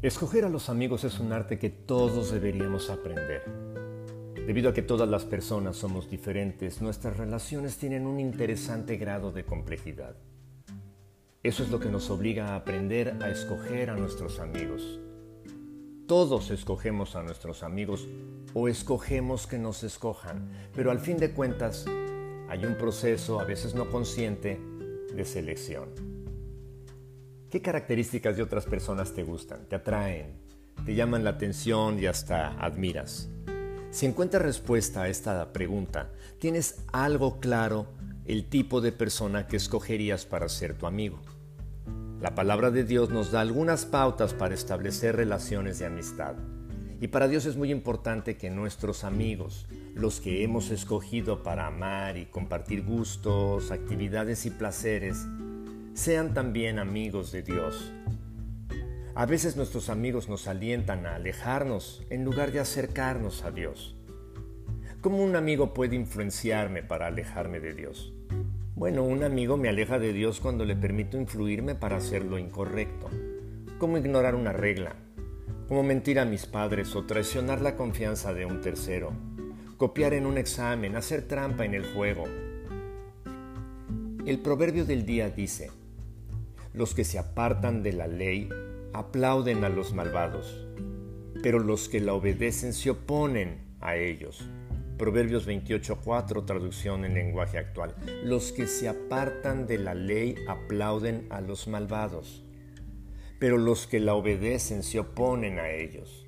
Escoger 0.00 0.44
a 0.44 0.48
los 0.48 0.68
amigos 0.68 1.02
es 1.02 1.18
un 1.18 1.32
arte 1.32 1.58
que 1.58 1.70
todos 1.70 2.30
deberíamos 2.30 2.88
aprender. 2.88 3.42
Debido 4.46 4.70
a 4.70 4.72
que 4.72 4.82
todas 4.82 5.08
las 5.08 5.24
personas 5.24 5.74
somos 5.74 6.08
diferentes, 6.08 6.80
nuestras 6.80 7.16
relaciones 7.16 7.78
tienen 7.78 8.06
un 8.06 8.20
interesante 8.20 8.96
grado 8.96 9.32
de 9.32 9.44
complejidad. 9.44 10.14
Eso 11.42 11.64
es 11.64 11.70
lo 11.70 11.80
que 11.80 11.88
nos 11.88 12.10
obliga 12.10 12.50
a 12.50 12.54
aprender 12.54 13.16
a 13.20 13.28
escoger 13.28 13.90
a 13.90 13.96
nuestros 13.96 14.38
amigos. 14.38 15.00
Todos 16.06 16.52
escogemos 16.52 17.16
a 17.16 17.24
nuestros 17.24 17.64
amigos 17.64 18.06
o 18.54 18.68
escogemos 18.68 19.48
que 19.48 19.58
nos 19.58 19.82
escojan, 19.82 20.48
pero 20.76 20.92
al 20.92 21.00
fin 21.00 21.16
de 21.16 21.32
cuentas 21.32 21.86
hay 22.48 22.64
un 22.64 22.76
proceso, 22.76 23.40
a 23.40 23.44
veces 23.44 23.74
no 23.74 23.90
consciente, 23.90 24.60
de 25.12 25.24
selección. 25.24 26.17
¿Qué 27.50 27.62
características 27.62 28.36
de 28.36 28.42
otras 28.42 28.66
personas 28.66 29.14
te 29.14 29.22
gustan, 29.22 29.64
te 29.70 29.76
atraen, 29.76 30.34
te 30.84 30.94
llaman 30.94 31.24
la 31.24 31.30
atención 31.30 31.98
y 31.98 32.04
hasta 32.04 32.52
admiras? 32.62 33.30
Si 33.90 34.04
encuentras 34.04 34.42
respuesta 34.42 35.04
a 35.04 35.08
esta 35.08 35.50
pregunta, 35.50 36.10
tienes 36.38 36.84
algo 36.92 37.40
claro 37.40 37.86
el 38.26 38.50
tipo 38.50 38.82
de 38.82 38.92
persona 38.92 39.46
que 39.46 39.56
escogerías 39.56 40.26
para 40.26 40.50
ser 40.50 40.74
tu 40.74 40.86
amigo. 40.86 41.20
La 42.20 42.34
palabra 42.34 42.70
de 42.70 42.84
Dios 42.84 43.08
nos 43.08 43.30
da 43.30 43.40
algunas 43.40 43.86
pautas 43.86 44.34
para 44.34 44.54
establecer 44.54 45.16
relaciones 45.16 45.78
de 45.78 45.86
amistad. 45.86 46.34
Y 47.00 47.08
para 47.08 47.28
Dios 47.28 47.46
es 47.46 47.56
muy 47.56 47.70
importante 47.70 48.36
que 48.36 48.50
nuestros 48.50 49.04
amigos, 49.04 49.66
los 49.94 50.20
que 50.20 50.44
hemos 50.44 50.70
escogido 50.70 51.42
para 51.42 51.66
amar 51.66 52.18
y 52.18 52.26
compartir 52.26 52.84
gustos, 52.84 53.70
actividades 53.70 54.44
y 54.44 54.50
placeres, 54.50 55.24
sean 55.98 56.32
también 56.32 56.78
amigos 56.78 57.32
de 57.32 57.42
Dios. 57.42 57.92
A 59.16 59.26
veces 59.26 59.56
nuestros 59.56 59.88
amigos 59.88 60.28
nos 60.28 60.46
alientan 60.46 61.06
a 61.06 61.16
alejarnos 61.16 62.06
en 62.08 62.24
lugar 62.24 62.52
de 62.52 62.60
acercarnos 62.60 63.42
a 63.42 63.50
Dios. 63.50 63.96
¿Cómo 65.00 65.24
un 65.24 65.34
amigo 65.34 65.74
puede 65.74 65.96
influenciarme 65.96 66.84
para 66.84 67.08
alejarme 67.08 67.58
de 67.58 67.74
Dios? 67.74 68.14
Bueno, 68.76 69.02
un 69.02 69.24
amigo 69.24 69.56
me 69.56 69.68
aleja 69.68 69.98
de 69.98 70.12
Dios 70.12 70.38
cuando 70.38 70.64
le 70.64 70.76
permito 70.76 71.18
influirme 71.18 71.74
para 71.74 71.96
hacer 71.96 72.24
lo 72.24 72.38
incorrecto. 72.38 73.10
¿Cómo 73.78 73.98
ignorar 73.98 74.36
una 74.36 74.52
regla? 74.52 74.94
¿Cómo 75.66 75.82
mentir 75.82 76.20
a 76.20 76.24
mis 76.24 76.46
padres 76.46 76.94
o 76.94 77.06
traicionar 77.06 77.60
la 77.60 77.74
confianza 77.74 78.32
de 78.32 78.46
un 78.46 78.60
tercero? 78.60 79.10
Copiar 79.76 80.14
en 80.14 80.26
un 80.26 80.38
examen, 80.38 80.94
hacer 80.94 81.26
trampa 81.26 81.64
en 81.64 81.74
el 81.74 81.84
juego. 81.92 82.22
El 84.24 84.38
proverbio 84.38 84.84
del 84.84 85.04
día 85.04 85.30
dice, 85.30 85.70
los 86.78 86.94
que 86.94 87.02
se 87.02 87.18
apartan 87.18 87.82
de 87.82 87.92
la 87.92 88.06
ley 88.06 88.48
aplauden 88.92 89.64
a 89.64 89.68
los 89.68 89.92
malvados, 89.92 90.64
pero 91.42 91.58
los 91.58 91.88
que 91.88 91.98
la 91.98 92.14
obedecen 92.14 92.72
se 92.72 92.90
oponen 92.90 93.58
a 93.80 93.96
ellos. 93.96 94.48
Proverbios 94.96 95.44
28:4, 95.44 96.44
traducción 96.44 97.04
en 97.04 97.14
lenguaje 97.14 97.58
actual. 97.58 97.96
Los 98.22 98.52
que 98.52 98.68
se 98.68 98.88
apartan 98.88 99.66
de 99.66 99.78
la 99.78 99.94
ley 99.94 100.36
aplauden 100.46 101.26
a 101.30 101.40
los 101.40 101.66
malvados, 101.66 102.44
pero 103.40 103.58
los 103.58 103.88
que 103.88 103.98
la 103.98 104.14
obedecen 104.14 104.84
se 104.84 105.00
oponen 105.00 105.58
a 105.58 105.70
ellos. 105.70 106.26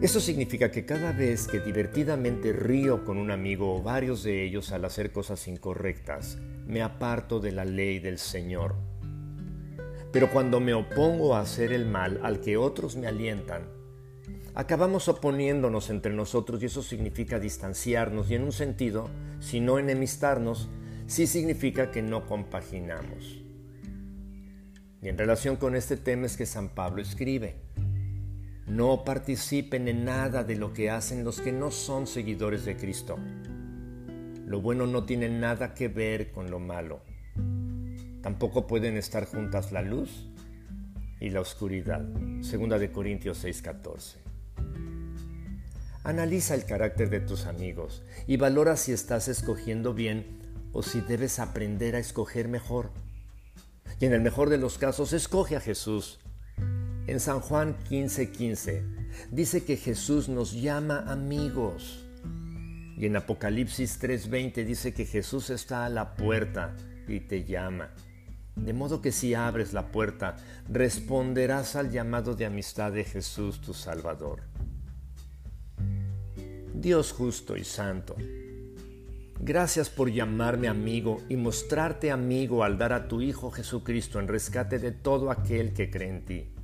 Eso 0.00 0.18
significa 0.18 0.72
que 0.72 0.84
cada 0.84 1.12
vez 1.12 1.46
que 1.46 1.60
divertidamente 1.60 2.52
río 2.52 3.04
con 3.04 3.18
un 3.18 3.30
amigo 3.30 3.72
o 3.72 3.82
varios 3.84 4.24
de 4.24 4.44
ellos 4.44 4.72
al 4.72 4.84
hacer 4.84 5.12
cosas 5.12 5.46
incorrectas, 5.46 6.38
me 6.66 6.82
aparto 6.82 7.38
de 7.38 7.52
la 7.52 7.64
ley 7.64 8.00
del 8.00 8.18
Señor. 8.18 8.74
Pero 10.16 10.30
cuando 10.30 10.60
me 10.60 10.72
opongo 10.72 11.34
a 11.34 11.40
hacer 11.40 11.74
el 11.74 11.84
mal 11.84 12.20
al 12.22 12.40
que 12.40 12.56
otros 12.56 12.96
me 12.96 13.06
alientan, 13.06 13.68
acabamos 14.54 15.08
oponiéndonos 15.08 15.90
entre 15.90 16.14
nosotros 16.14 16.62
y 16.62 16.66
eso 16.66 16.82
significa 16.82 17.38
distanciarnos 17.38 18.30
y 18.30 18.34
en 18.34 18.44
un 18.44 18.52
sentido, 18.52 19.10
si 19.40 19.60
no 19.60 19.78
enemistarnos, 19.78 20.70
sí 21.06 21.26
significa 21.26 21.90
que 21.90 22.00
no 22.00 22.24
compaginamos. 22.24 23.42
Y 25.02 25.08
en 25.10 25.18
relación 25.18 25.56
con 25.56 25.76
este 25.76 25.98
tema 25.98 26.24
es 26.24 26.38
que 26.38 26.46
San 26.46 26.70
Pablo 26.70 27.02
escribe, 27.02 27.56
no 28.66 29.04
participen 29.04 29.86
en 29.86 30.06
nada 30.06 30.44
de 30.44 30.56
lo 30.56 30.72
que 30.72 30.88
hacen 30.88 31.24
los 31.24 31.42
que 31.42 31.52
no 31.52 31.70
son 31.70 32.06
seguidores 32.06 32.64
de 32.64 32.74
Cristo. 32.78 33.18
Lo 34.46 34.62
bueno 34.62 34.86
no 34.86 35.04
tiene 35.04 35.28
nada 35.28 35.74
que 35.74 35.88
ver 35.88 36.30
con 36.30 36.50
lo 36.50 36.58
malo. 36.58 37.02
Tampoco 38.26 38.66
pueden 38.66 38.96
estar 38.96 39.24
juntas 39.24 39.70
la 39.70 39.82
luz 39.82 40.26
y 41.20 41.30
la 41.30 41.40
oscuridad. 41.40 42.04
Segunda 42.40 42.76
de 42.76 42.90
Corintios 42.90 43.44
6:14. 43.44 44.16
Analiza 46.02 46.56
el 46.56 46.64
carácter 46.64 47.08
de 47.08 47.20
tus 47.20 47.46
amigos 47.46 48.02
y 48.26 48.36
valora 48.36 48.76
si 48.76 48.90
estás 48.90 49.28
escogiendo 49.28 49.94
bien 49.94 50.40
o 50.72 50.82
si 50.82 51.02
debes 51.02 51.38
aprender 51.38 51.94
a 51.94 52.00
escoger 52.00 52.48
mejor. 52.48 52.90
Y 54.00 54.06
en 54.06 54.12
el 54.12 54.22
mejor 54.22 54.50
de 54.50 54.58
los 54.58 54.76
casos, 54.76 55.12
escoge 55.12 55.54
a 55.54 55.60
Jesús 55.60 56.18
en 57.06 57.20
San 57.20 57.38
Juan 57.38 57.76
15:15 57.88 58.82
dice 59.30 59.64
que 59.64 59.76
Jesús 59.76 60.28
nos 60.28 60.52
llama 60.52 61.04
amigos. 61.06 62.04
Y 62.98 63.06
en 63.06 63.14
Apocalipsis 63.14 64.00
3:20 64.00 64.64
dice 64.64 64.92
que 64.92 65.04
Jesús 65.04 65.50
está 65.50 65.86
a 65.86 65.90
la 65.90 66.16
puerta 66.16 66.74
y 67.06 67.20
te 67.20 67.44
llama. 67.44 67.94
De 68.56 68.72
modo 68.72 69.00
que 69.00 69.12
si 69.12 69.34
abres 69.34 69.72
la 69.72 69.92
puerta, 69.92 70.36
responderás 70.68 71.76
al 71.76 71.90
llamado 71.90 72.34
de 72.34 72.46
amistad 72.46 72.90
de 72.90 73.04
Jesús 73.04 73.60
tu 73.60 73.72
Salvador. 73.74 74.42
Dios 76.74 77.12
justo 77.12 77.56
y 77.56 77.64
santo, 77.64 78.16
gracias 79.38 79.88
por 79.88 80.10
llamarme 80.10 80.68
amigo 80.68 81.22
y 81.28 81.36
mostrarte 81.36 82.10
amigo 82.10 82.64
al 82.64 82.76
dar 82.76 82.92
a 82.92 83.08
tu 83.08 83.20
Hijo 83.20 83.50
Jesucristo 83.50 84.18
en 84.18 84.28
rescate 84.28 84.78
de 84.78 84.92
todo 84.92 85.30
aquel 85.30 85.72
que 85.72 85.90
cree 85.90 86.08
en 86.08 86.24
ti 86.24 86.56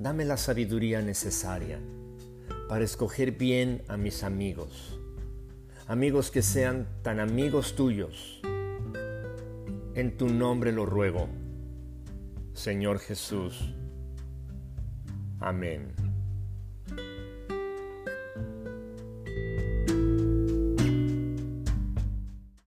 dame 0.00 0.24
la 0.24 0.36
sabiduría 0.36 1.02
necesaria 1.02 1.80
para 2.68 2.84
escoger 2.84 3.32
bien 3.32 3.82
a 3.88 3.96
mis 3.96 4.22
amigos, 4.22 4.98
amigos 5.88 6.30
que 6.30 6.42
sean 6.42 6.86
tan 7.02 7.18
amigos 7.18 7.74
tuyos. 7.74 8.40
En 9.98 10.16
tu 10.16 10.28
nombre 10.28 10.70
lo 10.70 10.86
ruego, 10.86 11.28
Señor 12.52 13.00
Jesús. 13.00 13.74
Amén. 15.40 15.92